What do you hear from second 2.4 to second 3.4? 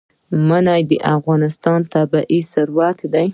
ثروت دی.